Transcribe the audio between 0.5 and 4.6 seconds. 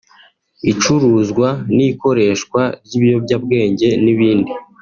icuruzwa n’ikoreshwa ry’ibiyobyabwenge n’ibindi